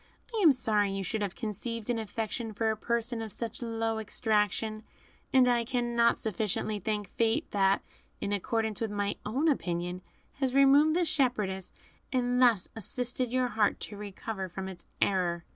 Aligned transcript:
I 0.33 0.41
am 0.41 0.51
sorry 0.51 0.91
you 0.91 1.03
should 1.03 1.21
have 1.21 1.35
conceived 1.35 1.87
an 1.91 1.99
affection 1.99 2.53
for 2.53 2.71
a 2.71 2.75
person 2.75 3.21
of 3.21 3.31
such 3.31 3.61
low 3.61 3.99
extraction, 3.99 4.83
and 5.31 5.47
I 5.47 5.63
cannot 5.63 6.17
sufficiently 6.17 6.79
thank 6.79 7.07
Fate 7.09 7.51
that, 7.51 7.83
in 8.19 8.33
accordance 8.33 8.81
with 8.81 8.89
my 8.89 9.17
own 9.27 9.47
opinion, 9.47 10.01
has 10.39 10.55
removed 10.55 10.95
this 10.95 11.07
shepherdess, 11.07 11.71
and 12.11 12.41
thus 12.41 12.67
assisted 12.75 13.31
your 13.31 13.49
heart 13.49 13.79
to 13.81 13.95
recover 13.95 14.49
from 14.49 14.67
its 14.67 14.85
error." 14.99 15.45